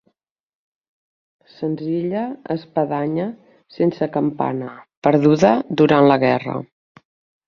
Senzilla 1.57 2.23
espadanya 2.55 3.27
sense 3.75 4.07
campana, 4.15 4.71
perduda 5.09 5.53
durant 5.83 6.09
la 6.13 6.19
guerra. 6.25 6.57